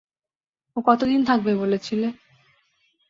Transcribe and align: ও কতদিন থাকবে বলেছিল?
ও 0.77 0.79
কতদিন 0.85 1.21
থাকবে 1.25 1.51
বলেছিল? 1.55 2.01